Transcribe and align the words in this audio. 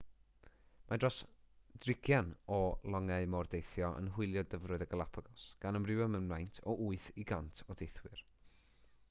mae 0.91 0.99
dros 1.01 1.17
60 1.87 2.31
o 2.55 2.57
longau 2.95 3.27
mordeithio 3.35 3.91
yn 3.99 4.09
hwylio 4.17 4.45
dyfroedd 4.55 4.87
y 4.87 4.89
galapagos 4.95 5.45
gan 5.67 5.81
amrywio 5.83 6.09
mewn 6.17 6.29
maint 6.35 6.63
o 6.75 6.77
8 6.89 7.15
i 7.25 7.29
100 7.37 7.65
o 7.75 7.79
deithwyr 7.85 8.27